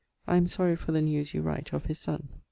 I 0.25 0.35
am 0.37 0.47
sorry 0.47 0.75
for 0.77 0.93
the 0.93 1.01
news 1.03 1.35
you 1.35 1.43
write 1.43 1.73
of 1.73 1.85
his 1.85 1.99
son. 1.99 2.29